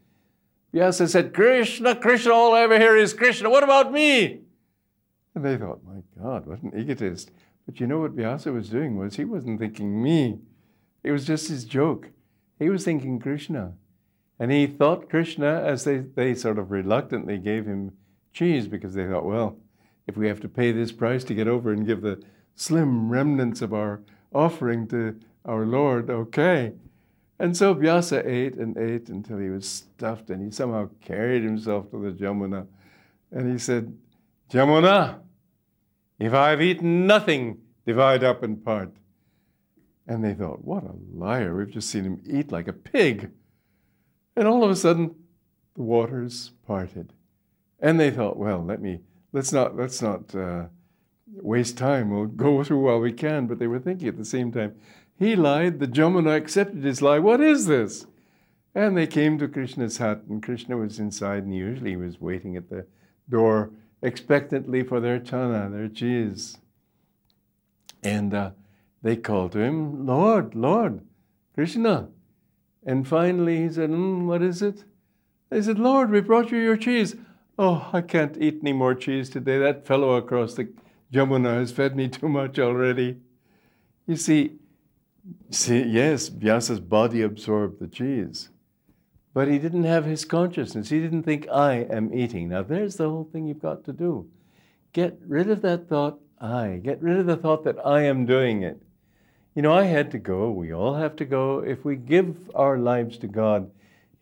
Vyasa 0.73 1.09
said, 1.09 1.35
Krishna, 1.35 1.97
Krishna, 1.97 2.32
all 2.32 2.54
I 2.54 2.62
ever 2.62 2.78
hear 2.78 2.97
is 2.97 3.14
Krishna. 3.14 3.50
What 3.50 3.64
about 3.64 3.92
me? 3.92 4.42
And 5.35 5.44
they 5.44 5.56
thought, 5.56 5.80
my 5.85 6.02
God, 6.20 6.47
what 6.47 6.62
an 6.62 6.73
egotist. 6.76 7.30
But 7.66 7.80
you 7.80 7.87
know 7.87 8.00
what 8.00 8.12
Vyasa 8.12 8.52
was 8.52 8.68
doing 8.68 8.97
was 8.97 9.16
he 9.16 9.25
wasn't 9.25 9.61
thinking 9.61 10.02
me. 10.02 10.40
It 11.02 11.12
was 11.12 11.26
just 11.26 11.49
his 11.49 11.64
joke. 11.64 12.11
He 12.59 12.68
was 12.68 12.85
thinking 12.85 13.18
Krishna. 13.18 13.73
And 14.38 14.52
he 14.52 14.66
thought 14.66 15.11
Krishna, 15.11 15.62
as 15.64 15.85
they, 15.85 15.99
they 15.99 16.35
sort 16.35 16.59
of 16.59 16.70
reluctantly 16.70 17.38
gave 17.38 17.66
him 17.66 17.92
cheese 18.32 18.68
because 18.68 18.94
they 18.94 19.06
thought, 19.06 19.25
well, 19.25 19.56
if 20.06 20.16
we 20.16 20.28
have 20.28 20.40
to 20.40 20.49
pay 20.49 20.73
this 20.73 20.92
price 20.92 21.25
to 21.25 21.35
get 21.35 21.49
over 21.49 21.73
and 21.73 21.87
give 21.87 22.02
the 22.02 22.23
slim 22.54 23.11
remnants 23.11 23.62
of 23.62 23.73
our 23.73 24.00
offering 24.32 24.87
to 24.88 25.18
our 25.50 25.66
Lord, 25.66 26.09
okay. 26.11 26.73
And 27.38 27.57
so 27.57 27.75
Vyasa 27.75 28.23
ate 28.30 28.54
and 28.54 28.76
ate 28.76 29.09
until 29.09 29.38
he 29.38 29.49
was 29.49 29.66
stuffed, 29.66 30.30
and 30.30 30.45
he 30.45 30.50
somehow 30.50 30.90
carried 31.00 31.42
himself 31.42 31.90
to 31.90 31.99
the 31.99 32.12
Jamuna. 32.12 32.66
And 33.33 33.50
he 33.50 33.59
said, 33.59 33.97
Jamuna, 34.50 35.21
if 36.19 36.35
I've 36.35 36.61
eaten 36.61 37.07
nothing, 37.07 37.59
divide 37.87 38.23
up 38.23 38.42
and 38.42 38.62
part. 38.62 38.92
And 40.07 40.23
they 40.23 40.35
thought, 40.35 40.64
what 40.64 40.85
a 40.85 40.95
liar. 41.12 41.57
We've 41.57 41.71
just 41.71 41.88
seen 41.88 42.04
him 42.04 42.23
eat 42.26 42.52
like 42.52 42.69
a 42.69 42.73
pig. 42.73 43.30
And 44.37 44.47
all 44.47 44.62
of 44.62 44.71
a 44.71 44.76
sudden, 44.76 45.14
the 45.76 45.83
waters 45.83 46.52
parted. 46.66 47.12
And 47.78 47.99
they 47.99 48.11
thought, 48.11 48.37
well, 48.37 48.62
let 48.62 48.83
me, 48.83 49.00
let's 49.33 49.52
not, 49.52 49.76
let's 49.76 50.02
not 50.02 50.35
uh, 50.35 50.64
waste 51.33 51.78
time. 51.78 52.11
We'll 52.11 52.26
go 52.26 52.62
through 52.64 52.80
while 52.80 53.00
we 53.00 53.12
can. 53.12 53.47
But 53.47 53.59
they 53.59 53.66
were 53.66 53.78
thinking 53.78 54.09
at 54.09 54.19
the 54.19 54.25
same 54.25 54.52
time, 54.52 54.75
he 55.21 55.37
lied, 55.37 55.81
the 55.81 55.87
Jamuna 55.87 56.35
accepted 56.35 56.83
his 56.83 57.03
lie. 57.03 57.19
What 57.19 57.43
is 57.43 57.67
this? 57.67 58.07
And 58.75 58.97
they 58.97 59.07
came 59.07 59.39
to 59.39 59.49
Krishna's 59.49 59.99
hut, 59.99 60.23
and 60.31 60.43
Krishna 60.43 60.79
was 60.79 60.99
inside, 60.99 61.43
and 61.43 61.55
usually 61.55 61.91
he 61.91 61.97
was 61.97 62.23
waiting 62.23 62.57
at 62.57 62.71
the 62.71 62.87
door 63.29 63.71
expectantly 64.00 64.83
for 64.83 64.99
their 64.99 65.21
chana, 65.21 65.71
their 65.71 65.89
cheese. 65.89 66.57
And 68.03 68.33
uh, 68.33 68.53
they 69.03 69.15
called 69.15 69.53
to 69.53 69.59
him, 69.59 70.07
Lord, 70.07 70.55
Lord, 70.55 71.03
Krishna. 71.55 72.09
And 72.87 73.07
finally 73.07 73.59
he 73.65 73.69
said, 73.69 73.91
mm, 73.91 74.25
What 74.25 74.41
is 74.41 74.62
it? 74.62 74.85
They 75.50 75.61
said, 75.61 75.79
Lord, 75.79 76.11
we 76.11 76.23
brought 76.23 76.50
you 76.50 76.59
your 76.59 76.79
cheese. 76.79 77.15
Oh, 77.59 77.91
I 77.93 78.00
can't 78.00 78.39
eat 78.41 78.61
any 78.62 78.73
more 78.73 78.95
cheese 78.95 79.29
today. 79.29 79.59
That 79.59 79.87
fellow 79.87 80.15
across 80.15 80.55
the 80.55 80.73
Jamuna 81.12 81.59
has 81.59 81.73
fed 81.73 81.95
me 81.95 82.09
too 82.09 82.31
much 82.31 82.59
already. 82.59 83.19
You 84.07 84.17
see, 84.17 84.60
see 85.51 85.83
yes, 85.83 86.29
Vyasa's 86.29 86.81
body 86.81 87.23
absorbed 87.23 87.81
the 87.81 87.89
cheese, 87.89 88.49
but 89.33 89.49
he 89.49 89.59
didn't 89.59 89.85
have 89.85 90.05
his 90.05 90.25
consciousness. 90.25 90.89
He 90.89 91.01
didn't 91.01 91.23
think, 91.23 91.49
I 91.51 91.75
am 91.75 92.13
eating. 92.13 92.49
Now, 92.49 92.63
there's 92.63 92.97
the 92.97 93.09
whole 93.09 93.29
thing 93.33 93.47
you've 93.47 93.63
got 93.63 93.85
to 93.85 93.93
do. 93.93 94.29
Get 94.93 95.19
rid 95.27 95.51
of 95.51 95.63
that 95.63 95.89
thought, 95.89 96.21
I. 96.41 96.81
Get 96.83 97.03
rid 97.03 97.19
of 97.19 97.27
the 97.27 97.37
thought 97.37 97.65
that 97.65 97.85
I 97.85 98.03
am 98.03 98.27
doing 98.27 98.63
it. 98.63 98.83
You 99.55 99.63
know, 99.63 99.73
I 99.73 99.85
had 99.85 100.11
to 100.13 100.19
go. 100.19 100.51
We 100.51 100.73
all 100.73 100.95
have 100.95 101.17
to 101.17 101.25
go. 101.25 101.59
If 101.59 101.85
we 101.85 101.97
give 101.97 102.51
our 102.55 102.79
lives 102.79 103.19
to 103.19 103.27
God, 103.27 103.71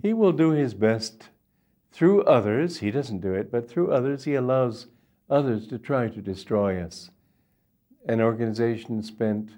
He 0.02 0.12
will 0.12 0.32
do 0.32 0.50
His 0.50 0.74
best 0.74 1.28
through 1.92 2.22
others. 2.24 2.78
He 2.78 2.90
doesn't 2.90 3.20
do 3.20 3.34
it, 3.34 3.50
but 3.50 3.68
through 3.68 3.92
others, 3.92 4.24
He 4.24 4.34
allows 4.34 4.86
others 5.30 5.66
to 5.68 5.78
try 5.78 6.08
to 6.08 6.20
destroy 6.20 6.82
us. 6.82 7.10
An 8.06 8.20
organization 8.20 9.02
spent 9.02 9.50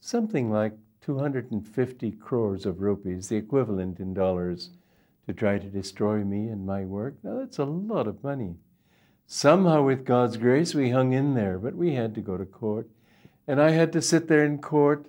something 0.00 0.50
like 0.50 0.72
250 1.08 2.10
crores 2.20 2.66
of 2.66 2.82
rupees, 2.82 3.30
the 3.30 3.36
equivalent 3.36 3.98
in 3.98 4.12
dollars, 4.12 4.68
to 5.26 5.32
try 5.32 5.56
to 5.56 5.66
destroy 5.66 6.18
me 6.18 6.48
and 6.48 6.66
my 6.66 6.84
work. 6.84 7.14
Now, 7.22 7.38
that's 7.38 7.56
a 7.56 7.64
lot 7.64 8.06
of 8.06 8.22
money. 8.22 8.56
Somehow, 9.26 9.84
with 9.84 10.04
God's 10.04 10.36
grace, 10.36 10.74
we 10.74 10.90
hung 10.90 11.14
in 11.14 11.32
there, 11.32 11.58
but 11.58 11.74
we 11.74 11.94
had 11.94 12.14
to 12.14 12.20
go 12.20 12.36
to 12.36 12.44
court. 12.44 12.90
And 13.46 13.58
I 13.58 13.70
had 13.70 13.90
to 13.94 14.02
sit 14.02 14.28
there 14.28 14.44
in 14.44 14.58
court 14.58 15.06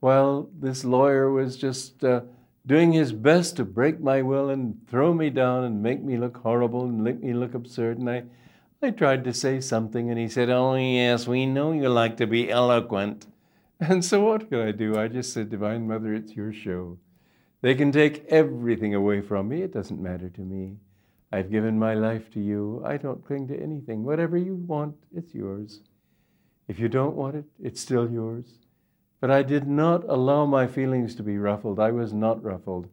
while 0.00 0.50
this 0.58 0.84
lawyer 0.84 1.30
was 1.30 1.56
just 1.56 2.02
uh, 2.02 2.22
doing 2.66 2.90
his 2.90 3.12
best 3.12 3.54
to 3.58 3.64
break 3.64 4.00
my 4.00 4.22
will 4.22 4.50
and 4.50 4.76
throw 4.88 5.14
me 5.14 5.30
down 5.30 5.62
and 5.62 5.80
make 5.80 6.02
me 6.02 6.16
look 6.16 6.38
horrible 6.38 6.86
and 6.86 7.04
make 7.04 7.22
me 7.22 7.34
look 7.34 7.54
absurd. 7.54 7.98
And 7.98 8.10
I, 8.10 8.24
I 8.82 8.90
tried 8.90 9.22
to 9.22 9.32
say 9.32 9.60
something, 9.60 10.10
and 10.10 10.18
he 10.18 10.28
said, 10.28 10.50
Oh, 10.50 10.74
yes, 10.74 11.28
we 11.28 11.46
know 11.46 11.70
you 11.70 11.88
like 11.88 12.16
to 12.16 12.26
be 12.26 12.50
eloquent. 12.50 13.28
And 13.80 14.02
so 14.02 14.24
what 14.24 14.48
could 14.48 14.66
I 14.66 14.72
do? 14.72 14.98
I 14.98 15.08
just 15.08 15.34
said, 15.34 15.50
Divine 15.50 15.86
Mother, 15.86 16.14
it's 16.14 16.34
your 16.34 16.52
show. 16.52 16.98
They 17.60 17.74
can 17.74 17.92
take 17.92 18.24
everything 18.28 18.94
away 18.94 19.20
from 19.20 19.48
me. 19.48 19.62
It 19.62 19.72
doesn't 19.72 20.00
matter 20.00 20.30
to 20.30 20.40
me. 20.40 20.76
I've 21.32 21.50
given 21.50 21.78
my 21.78 21.94
life 21.94 22.30
to 22.30 22.40
you. 22.40 22.82
I 22.86 22.96
don't 22.96 23.24
cling 23.24 23.48
to 23.48 23.60
anything. 23.60 24.04
Whatever 24.04 24.38
you 24.38 24.54
want, 24.54 24.96
it's 25.14 25.34
yours. 25.34 25.80
If 26.68 26.78
you 26.78 26.88
don't 26.88 27.16
want 27.16 27.36
it, 27.36 27.44
it's 27.62 27.80
still 27.80 28.10
yours. 28.10 28.58
But 29.20 29.30
I 29.30 29.42
did 29.42 29.66
not 29.66 30.04
allow 30.08 30.46
my 30.46 30.66
feelings 30.66 31.14
to 31.16 31.22
be 31.22 31.36
ruffled. 31.36 31.78
I 31.78 31.90
was 31.90 32.12
not 32.12 32.42
ruffled. 32.42 32.88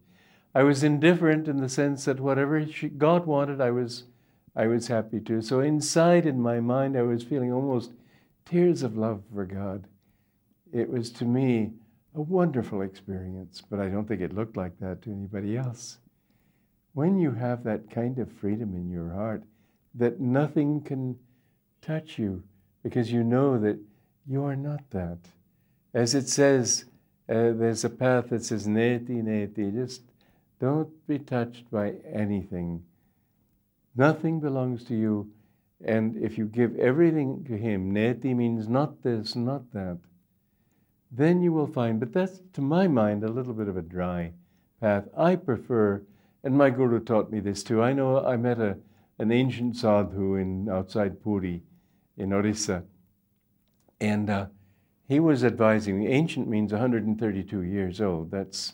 I 0.55 0.63
was 0.63 0.83
indifferent 0.83 1.47
in 1.47 1.57
the 1.57 1.69
sense 1.69 2.05
that 2.05 2.19
whatever 2.19 2.65
God 2.97 3.25
wanted, 3.25 3.61
I 3.61 3.71
was, 3.71 4.03
I 4.55 4.67
was 4.67 4.87
happy 4.87 5.19
to. 5.21 5.41
So 5.41 5.59
inside 5.59 6.25
in 6.25 6.41
my 6.41 6.59
mind, 6.59 6.97
I 6.97 7.01
was 7.01 7.23
feeling 7.23 7.51
almost 7.51 7.91
tears 8.45 8.83
of 8.83 8.97
love 8.97 9.23
for 9.33 9.45
God. 9.45 9.87
It 10.73 10.89
was 10.89 11.11
to 11.11 11.25
me 11.25 11.71
a 12.15 12.21
wonderful 12.21 12.81
experience, 12.81 13.61
but 13.61 13.79
I 13.79 13.89
don't 13.89 14.07
think 14.07 14.21
it 14.21 14.33
looked 14.33 14.57
like 14.57 14.77
that 14.79 15.03
to 15.03 15.11
anybody 15.11 15.55
else. 15.55 15.99
When 16.93 17.19
you 17.19 17.31
have 17.31 17.63
that 17.63 17.91
kind 17.91 18.17
of 18.17 18.31
freedom 18.31 18.75
in 18.75 18.89
your 18.89 19.09
heart, 19.11 19.43
that 19.95 20.19
nothing 20.19 20.81
can 20.81 21.17
touch 21.81 22.17
you 22.17 22.43
because 22.81 23.11
you 23.11 23.23
know 23.23 23.59
that 23.59 23.79
you 24.27 24.43
are 24.43 24.55
not 24.55 24.89
that. 24.89 25.19
As 25.93 26.15
it 26.15 26.27
says, 26.27 26.85
uh, 27.29 27.53
there's 27.53 27.83
a 27.83 27.89
path 27.89 28.29
that 28.29 28.43
says 28.43 28.67
neti 28.67 29.23
neti, 29.23 29.73
just 29.73 30.01
don't 30.59 30.89
be 31.07 31.19
touched 31.19 31.69
by 31.69 31.93
anything. 32.11 32.83
Nothing 33.95 34.39
belongs 34.39 34.83
to 34.85 34.95
you. 34.95 35.29
And 35.85 36.17
if 36.17 36.37
you 36.37 36.45
give 36.45 36.75
everything 36.77 37.43
to 37.45 37.57
Him, 37.57 37.93
neti 37.93 38.35
means 38.35 38.67
not 38.67 39.03
this, 39.03 39.35
not 39.35 39.71
that, 39.73 39.99
then 41.15 41.41
you 41.41 41.53
will 41.53 41.67
find, 41.67 41.99
but 41.99 42.11
that's 42.11 42.41
to 42.53 42.61
my 42.61 42.87
mind 42.87 43.23
a 43.23 43.31
little 43.31 43.53
bit 43.53 43.67
of 43.67 43.77
a 43.77 43.81
dry 43.81 44.33
path. 44.81 45.07
I 45.15 45.35
prefer, 45.35 46.01
and 46.43 46.57
my 46.57 46.71
guru 46.71 46.99
taught 46.99 47.31
me 47.31 47.39
this 47.39 47.63
too. 47.63 47.83
I 47.83 47.93
know 47.93 48.25
I 48.25 48.35
met 48.35 48.59
a, 48.59 48.77
an 49.19 49.31
ancient 49.31 49.77
sadhu 49.77 50.35
in 50.35 50.67
outside 50.69 51.21
Puri 51.21 51.61
in 52.17 52.33
Orissa, 52.33 52.83
and 54.01 54.29
uh, 54.29 54.45
he 55.07 55.19
was 55.19 55.43
advising 55.43 55.99
me. 55.99 56.07
Ancient 56.07 56.47
means 56.47 56.71
132 56.71 57.61
years 57.61 58.01
old. 58.01 58.31
That's 58.31 58.73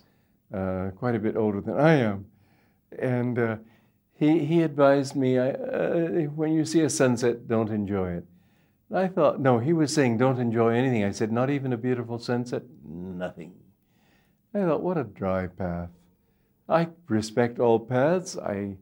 uh, 0.54 0.92
quite 0.96 1.16
a 1.16 1.20
bit 1.20 1.36
older 1.36 1.60
than 1.60 1.78
I 1.78 1.96
am. 1.96 2.26
And 2.98 3.38
uh, 3.38 3.58
he, 4.14 4.46
he 4.46 4.64
advised 4.64 5.16
me 5.16 5.38
uh, 5.38 5.52
when 6.36 6.54
you 6.54 6.64
see 6.64 6.82
a 6.82 6.90
sunset, 6.90 7.48
don't 7.48 7.70
enjoy 7.70 8.14
it. 8.14 8.26
I 8.94 9.08
thought, 9.08 9.40
no, 9.40 9.60
he 9.60 9.72
was 9.72 9.94
saying 9.94 10.18
don't 10.18 10.40
enjoy 10.40 10.74
anything. 10.74 11.04
I 11.04 11.12
said, 11.12 11.32
not 11.32 11.50
even 11.50 11.74
a 11.74 11.78
beautiful 11.78 12.18
sunset? 12.18 12.64
Nothing. 12.84 13.54
I 14.54 14.62
thought, 14.62 14.82
what 14.82 14.98
a 14.98 15.04
dry 15.04 15.48
path. 15.48 15.90
I 16.68 16.90
respect 17.08 17.60
all 17.60 17.80
paths. 17.80 18.38
I 18.38 18.78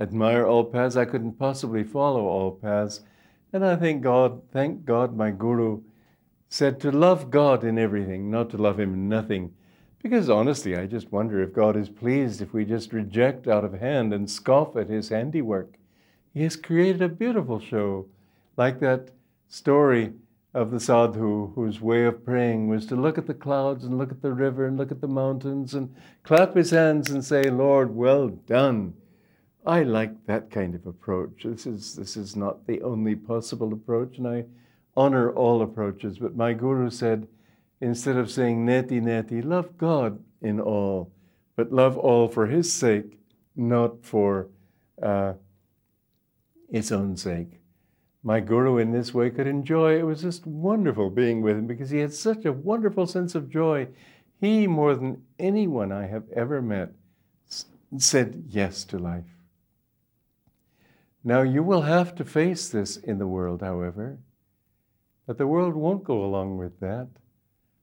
admire 0.00 0.44
all 0.44 0.64
paths. 0.64 0.96
I 0.96 1.04
couldn't 1.04 1.38
possibly 1.38 1.84
follow 1.84 2.26
all 2.26 2.52
paths. 2.52 3.00
And 3.52 3.64
I 3.64 3.76
thank 3.76 4.02
God, 4.02 4.42
thank 4.52 4.84
God 4.84 5.16
my 5.16 5.30
guru 5.30 5.82
said 6.48 6.80
to 6.80 6.90
love 6.90 7.30
God 7.30 7.62
in 7.62 7.78
everything, 7.78 8.30
not 8.30 8.50
to 8.50 8.56
love 8.56 8.80
Him 8.80 8.94
in 8.94 9.08
nothing. 9.08 9.54
Because 10.02 10.30
honestly, 10.30 10.76
I 10.76 10.86
just 10.86 11.12
wonder 11.12 11.42
if 11.42 11.52
God 11.52 11.76
is 11.76 11.88
pleased 11.88 12.40
if 12.40 12.52
we 12.52 12.64
just 12.64 12.92
reject 12.92 13.48
out 13.48 13.64
of 13.64 13.74
hand 13.74 14.12
and 14.12 14.30
scoff 14.30 14.76
at 14.76 14.88
His 14.88 15.08
handiwork. 15.08 15.74
He 16.34 16.42
has 16.42 16.56
created 16.56 17.02
a 17.02 17.08
beautiful 17.08 17.58
show, 17.58 18.06
like 18.56 18.80
that 18.80 19.10
story 19.48 20.12
of 20.54 20.70
the 20.70 20.80
sadhu 20.80 21.52
whose 21.54 21.80
way 21.80 22.04
of 22.04 22.24
praying 22.24 22.68
was 22.68 22.86
to 22.86 22.96
look 22.96 23.18
at 23.18 23.26
the 23.26 23.34
clouds 23.34 23.84
and 23.84 23.98
look 23.98 24.10
at 24.10 24.22
the 24.22 24.32
river 24.32 24.66
and 24.66 24.76
look 24.76 24.90
at 24.90 25.00
the 25.00 25.08
mountains 25.08 25.74
and 25.74 25.94
clap 26.22 26.54
his 26.54 26.70
hands 26.70 27.10
and 27.10 27.24
say, 27.24 27.44
Lord, 27.50 27.94
well 27.94 28.28
done. 28.28 28.94
I 29.66 29.82
like 29.82 30.26
that 30.26 30.50
kind 30.50 30.74
of 30.74 30.86
approach. 30.86 31.42
This 31.44 31.66
is, 31.66 31.94
this 31.94 32.16
is 32.16 32.36
not 32.36 32.66
the 32.66 32.80
only 32.82 33.14
possible 33.14 33.72
approach, 33.72 34.16
and 34.16 34.26
I 34.26 34.44
honor 34.96 35.30
all 35.30 35.60
approaches. 35.60 36.18
But 36.18 36.36
my 36.36 36.54
guru 36.54 36.90
said, 36.90 37.28
instead 37.80 38.16
of 38.16 38.30
saying 38.30 38.64
neti 38.64 39.02
neti, 39.02 39.44
love 39.44 39.76
God 39.76 40.22
in 40.40 40.58
all, 40.58 41.12
but 41.56 41.72
love 41.72 41.98
all 41.98 42.28
for 42.28 42.46
His 42.46 42.72
sake, 42.72 43.18
not 43.54 44.04
for 44.04 44.48
uh, 45.02 45.34
its 46.70 46.90
own 46.90 47.16
sake. 47.16 47.60
My 48.28 48.40
guru 48.40 48.76
in 48.76 48.92
this 48.92 49.14
way 49.14 49.30
could 49.30 49.46
enjoy. 49.46 49.98
It 49.98 50.02
was 50.02 50.20
just 50.20 50.46
wonderful 50.46 51.08
being 51.08 51.40
with 51.40 51.56
him 51.56 51.66
because 51.66 51.88
he 51.88 52.00
had 52.00 52.12
such 52.12 52.44
a 52.44 52.52
wonderful 52.52 53.06
sense 53.06 53.34
of 53.34 53.48
joy. 53.48 53.88
He, 54.38 54.66
more 54.66 54.94
than 54.94 55.22
anyone 55.38 55.92
I 55.92 56.08
have 56.08 56.24
ever 56.36 56.60
met, 56.60 56.90
said 57.96 58.44
yes 58.50 58.84
to 58.84 58.98
life. 58.98 59.24
Now, 61.24 61.40
you 61.40 61.62
will 61.62 61.80
have 61.80 62.14
to 62.16 62.24
face 62.26 62.68
this 62.68 62.98
in 62.98 63.16
the 63.16 63.26
world, 63.26 63.62
however. 63.62 64.18
But 65.26 65.38
the 65.38 65.46
world 65.46 65.74
won't 65.74 66.04
go 66.04 66.22
along 66.22 66.58
with 66.58 66.80
that. 66.80 67.08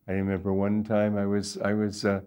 I 0.08 0.12
remember 0.12 0.54
one 0.54 0.84
time 0.84 1.18
I 1.18 1.26
was, 1.26 1.58
I 1.58 1.74
was 1.74 2.06
uh, 2.06 2.22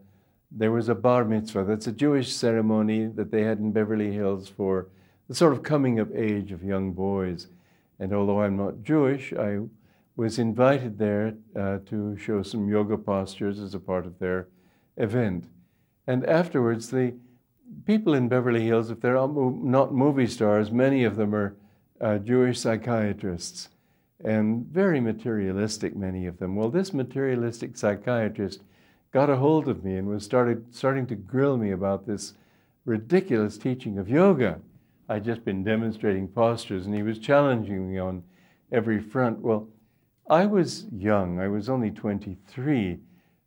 there 0.51 0.73
was 0.73 0.89
a 0.89 0.95
bar 0.97 1.25
mitzvah. 1.25 1.63
That's 1.63 1.87
a 1.87 1.93
Jewish 1.93 2.33
ceremony 2.33 3.07
that 3.07 3.31
they 3.31 3.43
had 3.43 3.61
in 3.61 3.71
Beverly 3.71 4.13
Hills 4.13 4.49
for 4.49 4.89
the 5.29 5.37
sort 5.37 5.53
of 5.53 5.63
coming 5.63 6.01
of 6.01 6.13
age 6.17 6.51
of 6.51 6.65
young 6.65 6.93
boys. 6.95 7.47
And 7.99 8.13
although 8.13 8.43
I'm 8.43 8.57
not 8.57 8.83
Jewish, 8.83 9.33
I 9.33 9.61
was 10.17 10.39
invited 10.39 10.99
there 10.99 11.35
uh, 11.57 11.79
to 11.87 12.17
show 12.17 12.43
some 12.43 12.69
yoga 12.69 12.99
postures 12.99 13.61
as 13.61 13.75
a 13.75 13.81
part 13.81 14.07
of 14.07 14.19
their 14.19 14.49
event. 14.97 15.47
And 16.07 16.25
afterwards, 16.27 16.91
the 16.91 17.15
people 17.85 18.15
in 18.15 18.29
Beverly 18.29 18.65
Hills, 18.65 18.91
if 18.91 19.01
they're 19.01 19.15
not 19.15 19.95
movie 19.95 20.27
stars, 20.27 20.71
many 20.71 21.05
of 21.05 21.17
them 21.17 21.35
are 21.35 21.57
uh, 22.01 22.19
Jewish 22.19 22.59
psychiatrists 22.59 23.69
and 24.25 24.67
very 24.67 25.01
materialistic, 25.01 25.95
many 25.95 26.27
of 26.27 26.39
them. 26.39 26.57
Well, 26.57 26.71
this 26.71 26.93
materialistic 26.93 27.77
psychiatrist 27.77 28.63
got 29.13 29.31
a 29.31 29.37
hold 29.37 29.69
of 29.69 29.85
me 29.85 29.97
and 29.97 30.09
was 30.09 30.25
started 30.25 30.75
starting 30.75 31.07
to 31.07 31.15
grill 31.15 31.57
me 31.57 31.71
about 31.71 32.07
this 32.07 32.35
ridiculous 32.85 33.57
teaching 33.59 33.99
of 33.99 34.09
yoga. 34.09 34.61
I'd 35.09 35.25
just 35.25 35.45
been 35.45 35.65
demonstrating 35.65 36.29
postures 36.29 36.87
and 36.87 36.95
he 36.95 37.03
was 37.03 37.19
challenging 37.19 37.91
me 37.91 37.99
on 37.99 38.23
every 38.71 39.01
front. 39.01 39.41
Well, 39.41 39.69
I 40.29 40.45
was 40.45 40.87
young, 40.93 41.41
I 41.41 41.49
was 41.49 41.71
only 41.71 41.91
23, 41.91 42.99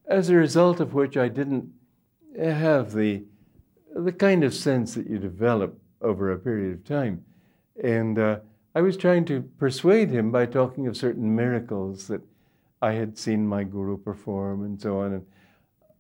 as 0.08 0.30
a 0.30 0.36
result 0.36 0.80
of 0.80 0.94
which 0.94 1.16
I 1.16 1.28
didn't 1.28 1.72
have 2.40 2.94
the, 2.94 3.24
the 3.96 4.12
kind 4.12 4.44
of 4.44 4.54
sense 4.54 4.96
that 4.96 5.08
you 5.08 5.20
develop 5.20 5.80
over 6.02 6.32
a 6.32 6.40
period 6.40 6.74
of 6.74 6.84
time. 6.84 7.24
And 7.84 8.18
uh, 8.18 8.40
I 8.74 8.82
was 8.82 8.98
trying 8.98 9.26
to 9.26 9.42
persuade 9.42 10.10
him 10.10 10.32
by 10.32 10.48
talking 10.48 10.88
of 10.88 10.98
certain 10.98 11.36
miracles 11.36 12.08
that 12.08 12.22
I 12.82 12.94
had 12.94 13.18
seen 13.18 13.46
my 13.46 13.64
guru 13.64 13.98
perform 13.98 14.64
and 14.64 14.82
so 14.82 15.02
on. 15.02 15.14
And 15.14 15.26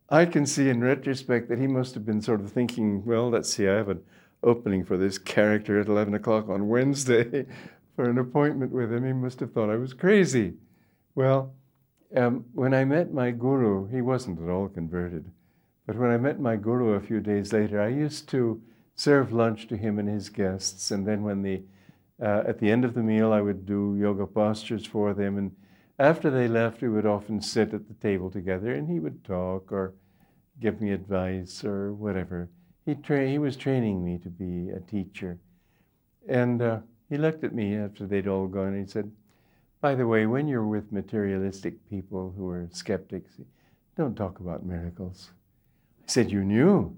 I 0.09 0.25
can 0.25 0.47
see 0.47 0.69
in 0.69 0.81
retrospect 0.81 1.47
that 1.49 1.59
he 1.59 1.67
must 1.67 1.93
have 1.93 2.05
been 2.05 2.21
sort 2.21 2.41
of 2.41 2.51
thinking, 2.51 3.05
well, 3.05 3.29
let's 3.29 3.53
see, 3.53 3.67
I 3.67 3.75
have 3.75 3.89
an 3.89 4.01
opening 4.43 4.83
for 4.83 4.97
this 4.97 5.17
character 5.17 5.79
at 5.79 5.87
11 5.87 6.13
o'clock 6.13 6.49
on 6.49 6.67
Wednesday 6.67 7.45
for 7.95 8.09
an 8.09 8.17
appointment 8.17 8.71
with 8.71 8.91
him. 8.91 9.05
He 9.05 9.13
must 9.13 9.39
have 9.39 9.51
thought 9.51 9.69
I 9.69 9.75
was 9.75 9.93
crazy. 9.93 10.53
Well, 11.15 11.53
um, 12.15 12.45
when 12.53 12.73
I 12.73 12.83
met 12.85 13.13
my 13.13 13.31
guru, 13.31 13.87
he 13.87 14.01
wasn't 14.01 14.41
at 14.41 14.49
all 14.49 14.67
converted. 14.67 15.31
But 15.85 15.97
when 15.97 16.11
I 16.11 16.17
met 16.17 16.39
my 16.39 16.55
guru 16.55 16.93
a 16.93 17.01
few 17.01 17.19
days 17.19 17.53
later, 17.53 17.81
I 17.81 17.87
used 17.87 18.29
to 18.29 18.61
serve 18.95 19.33
lunch 19.33 19.67
to 19.67 19.77
him 19.77 19.99
and 19.99 20.07
his 20.07 20.29
guests. 20.29 20.91
And 20.91 21.07
then 21.07 21.23
when 21.23 21.41
the, 21.41 21.63
uh, 22.21 22.43
at 22.47 22.59
the 22.59 22.71
end 22.71 22.85
of 22.85 22.93
the 22.93 23.01
meal, 23.01 23.31
I 23.31 23.41
would 23.41 23.65
do 23.65 23.97
yoga 23.99 24.27
postures 24.27 24.85
for 24.85 25.13
them. 25.13 25.37
And 25.37 25.51
after 25.97 26.29
they 26.29 26.47
left, 26.47 26.81
we 26.81 26.89
would 26.89 27.05
often 27.05 27.41
sit 27.41 27.73
at 27.73 27.87
the 27.87 27.93
table 27.95 28.29
together 28.29 28.73
and 28.73 28.89
he 28.89 28.99
would 28.99 29.23
talk 29.23 29.71
or 29.71 29.93
give 30.59 30.81
me 30.81 30.91
advice 30.91 31.63
or 31.63 31.93
whatever. 31.93 32.49
He, 32.85 32.95
tra- 32.95 33.27
he 33.27 33.37
was 33.37 33.55
training 33.55 34.03
me 34.03 34.17
to 34.19 34.29
be 34.29 34.69
a 34.69 34.79
teacher. 34.79 35.37
And 36.27 36.61
uh, 36.61 36.79
he 37.09 37.17
looked 37.17 37.43
at 37.43 37.53
me 37.53 37.75
after 37.75 38.05
they'd 38.05 38.27
all 38.27 38.47
gone 38.47 38.69
and 38.69 38.85
he 38.85 38.91
said, 38.91 39.11
By 39.81 39.95
the 39.95 40.07
way, 40.07 40.25
when 40.25 40.47
you're 40.47 40.65
with 40.65 40.91
materialistic 40.91 41.89
people 41.89 42.33
who 42.35 42.49
are 42.49 42.67
skeptics, 42.71 43.33
don't 43.97 44.15
talk 44.15 44.39
about 44.39 44.65
miracles. 44.65 45.31
I 46.03 46.11
said, 46.11 46.31
You 46.31 46.43
knew? 46.43 46.95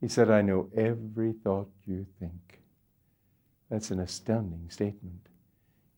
He 0.00 0.08
said, 0.08 0.30
I 0.30 0.42
know 0.42 0.68
every 0.76 1.32
thought 1.32 1.70
you 1.86 2.06
think. 2.18 2.60
That's 3.70 3.90
an 3.90 4.00
astounding 4.00 4.68
statement. 4.68 5.28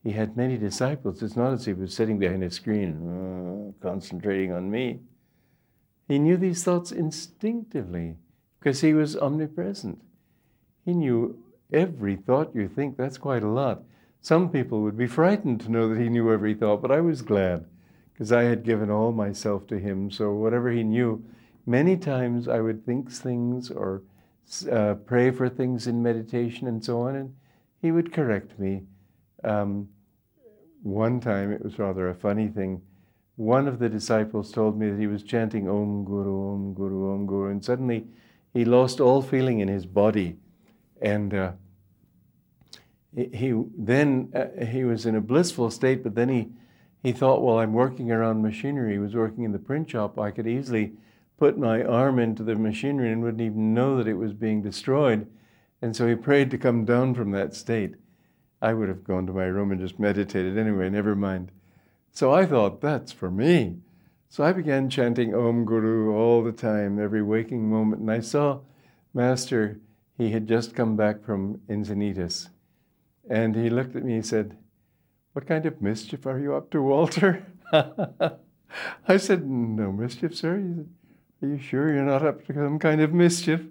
He 0.03 0.11
had 0.11 0.37
many 0.37 0.57
disciples. 0.57 1.21
It's 1.21 1.35
not 1.35 1.53
as 1.53 1.67
if 1.67 1.75
he 1.75 1.81
was 1.81 1.93
sitting 1.93 2.17
behind 2.17 2.43
a 2.43 2.49
screen, 2.49 3.73
uh, 3.81 3.85
concentrating 3.85 4.53
on 4.53 4.71
me. 4.71 5.01
He 6.07 6.19
knew 6.19 6.37
these 6.37 6.63
thoughts 6.63 6.91
instinctively 6.91 8.15
because 8.59 8.81
he 8.81 8.93
was 8.93 9.15
omnipresent. 9.15 9.99
He 10.85 10.93
knew 10.93 11.37
every 11.71 12.15
thought 12.15 12.55
you 12.55 12.67
think. 12.67 12.97
That's 12.97 13.17
quite 13.17 13.43
a 13.43 13.49
lot. 13.49 13.83
Some 14.21 14.49
people 14.49 14.81
would 14.81 14.97
be 14.97 15.07
frightened 15.07 15.61
to 15.61 15.71
know 15.71 15.89
that 15.89 16.01
he 16.01 16.09
knew 16.09 16.31
every 16.31 16.53
thought, 16.53 16.81
but 16.81 16.91
I 16.91 17.01
was 17.01 17.21
glad 17.21 17.65
because 18.13 18.31
I 18.31 18.43
had 18.43 18.63
given 18.63 18.89
all 18.89 19.11
myself 19.11 19.67
to 19.67 19.79
him. 19.79 20.09
So 20.09 20.33
whatever 20.33 20.71
he 20.71 20.83
knew, 20.83 21.23
many 21.65 21.97
times 21.97 22.47
I 22.47 22.61
would 22.61 22.85
think 22.85 23.11
things 23.11 23.69
or 23.69 24.01
uh, 24.71 24.95
pray 25.05 25.31
for 25.31 25.49
things 25.49 25.87
in 25.87 26.01
meditation 26.01 26.67
and 26.67 26.83
so 26.83 27.01
on, 27.01 27.15
and 27.15 27.35
he 27.81 27.91
would 27.91 28.11
correct 28.11 28.57
me. 28.57 28.83
Um, 29.43 29.89
one 30.81 31.19
time, 31.19 31.51
it 31.51 31.63
was 31.63 31.77
rather 31.77 32.09
a 32.09 32.15
funny 32.15 32.47
thing 32.47 32.81
one 33.37 33.67
of 33.67 33.77
the 33.77 33.87
disciples 33.87 34.51
told 34.51 34.77
me 34.77 34.89
that 34.89 34.99
he 34.99 35.07
was 35.07 35.23
chanting 35.23 35.69
Om 35.69 36.03
Guru, 36.03 36.53
Om 36.53 36.73
Guru, 36.73 37.13
Om 37.13 37.27
Guru, 37.27 37.51
and 37.51 37.63
suddenly 37.63 38.07
he 38.57 38.65
lost 38.65 38.99
all 38.99 39.21
feeling 39.21 39.59
in 39.59 39.67
his 39.67 39.85
body. 39.85 40.35
And 40.99 41.31
uh, 41.31 41.51
he 43.15 43.53
then 43.77 44.31
uh, 44.33 44.65
he 44.65 44.83
was 44.83 45.05
in 45.05 45.13
a 45.15 45.21
blissful 45.21 45.69
state, 45.69 46.01
but 46.01 46.15
then 46.15 46.29
he, 46.29 46.47
he 47.03 47.11
thought, 47.11 47.43
well, 47.43 47.59
I'm 47.59 47.73
working 47.73 48.11
around 48.11 48.41
machinery. 48.41 48.93
He 48.93 48.97
was 48.97 49.13
working 49.13 49.43
in 49.43 49.51
the 49.51 49.59
print 49.59 49.91
shop. 49.91 50.17
I 50.19 50.31
could 50.31 50.47
easily 50.47 50.93
put 51.37 51.59
my 51.59 51.83
arm 51.83 52.17
into 52.17 52.41
the 52.41 52.55
machinery 52.55 53.11
and 53.11 53.21
wouldn't 53.21 53.43
even 53.43 53.75
know 53.75 53.95
that 53.97 54.07
it 54.07 54.15
was 54.15 54.33
being 54.33 54.63
destroyed. 54.63 55.27
And 55.83 55.95
so 55.95 56.07
he 56.07 56.15
prayed 56.15 56.49
to 56.49 56.57
come 56.57 56.83
down 56.83 57.13
from 57.13 57.29
that 57.31 57.53
state. 57.53 57.93
I 58.59 58.73
would 58.73 58.89
have 58.89 59.03
gone 59.03 59.27
to 59.27 59.33
my 59.33 59.45
room 59.45 59.71
and 59.71 59.79
just 59.79 59.99
meditated 59.99 60.57
anyway, 60.57 60.89
never 60.89 61.15
mind. 61.15 61.51
So 62.11 62.33
I 62.33 62.47
thought, 62.47 62.81
that's 62.81 63.11
for 63.11 63.29
me. 63.29 63.81
So 64.29 64.43
I 64.43 64.51
began 64.51 64.89
chanting 64.89 65.33
Om 65.33 65.65
Guru 65.65 66.13
all 66.13 66.43
the 66.43 66.51
time, 66.51 66.99
every 66.99 67.23
waking 67.23 67.69
moment. 67.69 68.01
And 68.01 68.11
I 68.11 68.19
saw 68.19 68.59
Master, 69.13 69.79
he 70.17 70.31
had 70.31 70.47
just 70.47 70.75
come 70.75 70.95
back 70.95 71.23
from 71.23 71.61
Encinitas. 71.69 72.49
And 73.29 73.55
he 73.55 73.69
looked 73.69 73.95
at 73.95 74.03
me 74.03 74.15
and 74.15 74.25
said, 74.25 74.57
What 75.33 75.47
kind 75.47 75.65
of 75.65 75.81
mischief 75.81 76.25
are 76.25 76.39
you 76.39 76.55
up 76.55 76.69
to, 76.71 76.81
Walter? 76.81 77.45
I 79.07 79.17
said, 79.17 79.47
No 79.47 79.91
mischief, 79.91 80.35
sir. 80.35 80.57
He 80.57 80.75
said, 80.75 80.89
Are 81.41 81.47
you 81.47 81.59
sure 81.59 81.93
you're 81.93 82.03
not 82.03 82.25
up 82.25 82.45
to 82.47 82.53
some 82.53 82.79
kind 82.79 83.01
of 83.01 83.13
mischief? 83.13 83.61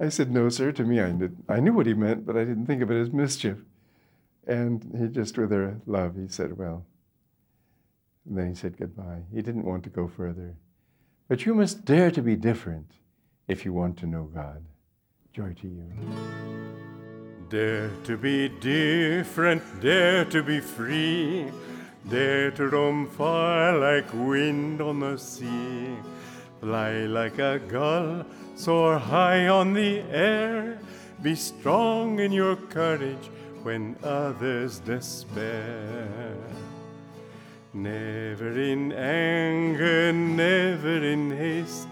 I 0.00 0.10
said, 0.10 0.30
No, 0.30 0.48
sir. 0.48 0.70
To 0.72 0.84
me, 0.84 1.00
I, 1.00 1.10
did, 1.10 1.36
I 1.48 1.60
knew 1.60 1.72
what 1.72 1.86
he 1.86 1.94
meant, 1.94 2.24
but 2.24 2.36
I 2.36 2.44
didn't 2.44 2.66
think 2.66 2.82
of 2.82 2.90
it 2.90 3.00
as 3.00 3.12
mischief. 3.12 3.58
And 4.46 4.96
he 4.98 5.08
just, 5.08 5.36
with 5.36 5.52
a 5.52 5.80
love, 5.86 6.16
he 6.16 6.28
said, 6.28 6.56
Well, 6.56 6.84
and 8.28 8.36
then 8.36 8.48
he 8.48 8.54
said 8.54 8.76
goodbye. 8.76 9.22
He 9.32 9.40
didn't 9.40 9.64
want 9.64 9.84
to 9.84 9.90
go 9.90 10.06
further. 10.06 10.54
But 11.28 11.46
you 11.46 11.54
must 11.54 11.84
dare 11.84 12.10
to 12.10 12.22
be 12.22 12.36
different 12.36 12.92
if 13.46 13.64
you 13.64 13.72
want 13.72 13.96
to 13.98 14.06
know 14.06 14.24
God. 14.24 14.64
Joy 15.32 15.54
to 15.60 15.68
you. 15.68 15.92
Dare 17.48 17.90
to 18.04 18.18
be 18.18 18.50
different, 18.60 19.62
dare 19.80 20.26
to 20.26 20.42
be 20.42 20.60
free, 20.60 21.46
dare 22.10 22.50
to 22.52 22.68
roam 22.68 23.08
far 23.08 23.78
like 23.78 24.12
wind 24.12 24.82
on 24.82 25.00
the 25.00 25.16
sea, 25.16 25.96
fly 26.60 27.06
like 27.06 27.38
a 27.38 27.58
gull, 27.68 28.26
soar 28.54 28.98
high 28.98 29.48
on 29.48 29.72
the 29.72 30.00
air, 30.10 30.78
be 31.22 31.34
strong 31.34 32.18
in 32.18 32.32
your 32.32 32.56
courage 32.56 33.30
when 33.62 33.96
others 34.02 34.80
despair. 34.80 36.36
Never 37.78 38.60
in 38.60 38.90
anger, 38.90 40.12
never 40.12 40.96
in 40.96 41.30
haste. 41.30 41.86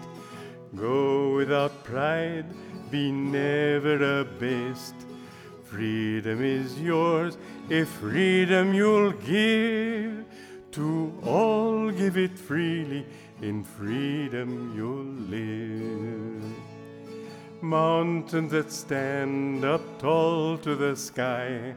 Go 0.75 1.33
without 1.33 1.85
pride, 1.85 2.45
be 2.91 3.09
never 3.09 4.19
abased. 4.19 4.95
Freedom 5.63 6.43
is 6.43 6.77
yours, 6.77 7.37
if 7.69 7.87
freedom 7.87 8.73
you'll 8.73 9.13
give. 9.13 10.25
To 10.71 11.17
all 11.23 11.89
give 11.89 12.17
it 12.17 12.37
freely, 12.37 13.05
in 13.41 13.63
freedom 13.63 14.73
you'll 14.75 15.13
live. 15.31 16.43
Mountains 17.61 18.51
that 18.51 18.73
stand 18.73 19.63
up 19.63 19.99
tall 19.99 20.57
to 20.57 20.75
the 20.75 20.97
sky 20.97 21.75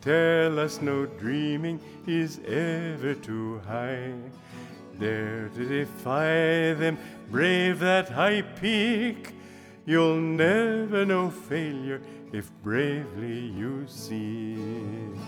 Tell 0.00 0.58
us 0.58 0.80
no 0.80 1.04
dreaming 1.04 1.78
is 2.06 2.40
ever 2.46 3.14
too 3.14 3.60
high. 3.66 4.14
Dare 4.98 5.50
to 5.54 5.64
defy 5.68 6.74
them, 6.74 6.98
brave 7.30 7.80
that 7.80 8.08
high 8.08 8.40
peak. 8.42 9.34
You'll 9.84 10.20
never 10.20 11.04
know 11.04 11.30
failure 11.30 12.00
if 12.32 12.50
bravely 12.62 13.40
you 13.40 13.84
seek. 13.88 15.18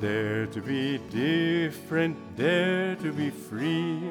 Dare 0.00 0.46
to 0.48 0.60
be 0.60 0.98
different, 1.10 2.36
dare 2.36 2.96
to 2.96 3.10
be 3.12 3.30
free, 3.30 4.10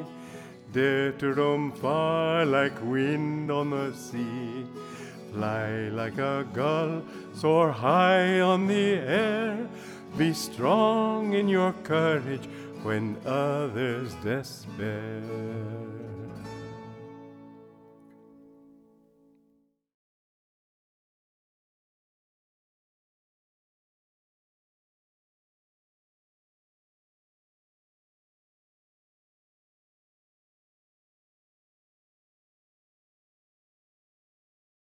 dare 0.72 1.12
to 1.12 1.34
roam 1.34 1.72
far 1.72 2.46
like 2.46 2.74
wind 2.82 3.52
on 3.52 3.70
the 3.70 3.94
sea. 3.94 4.66
Fly 5.36 5.90
like 5.90 6.18
a 6.18 6.48
gull, 6.54 7.04
soar 7.34 7.70
high 7.70 8.40
on 8.40 8.68
the 8.68 8.94
air. 8.94 9.68
Be 10.18 10.32
strong 10.34 11.34
in 11.34 11.50
your 11.50 11.74
courage 11.84 12.48
when 12.84 13.18
others 13.26 14.16
despair. 14.24 15.22